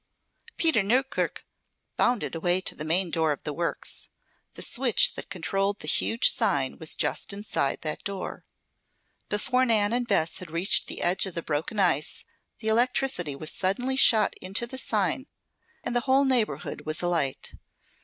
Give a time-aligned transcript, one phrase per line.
[0.57, 1.45] Peter Newkirk
[1.95, 4.09] bounded away to the main door of the works.
[4.55, 8.43] The switch that controlled the huge sign was just inside that door.
[9.29, 12.25] Before Nan and Bess had reached the edge of the broken ice,
[12.57, 15.27] the electricity was suddenly shot into the sign
[15.83, 17.53] and the whole neighborhood was alight.